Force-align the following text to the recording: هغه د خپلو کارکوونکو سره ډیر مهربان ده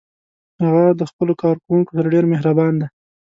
هغه 0.63 0.83
د 0.99 1.01
خپلو 1.11 1.33
کارکوونکو 1.43 1.91
سره 1.97 2.11
ډیر 2.13 2.25
مهربان 2.33 2.73
ده 2.81 2.87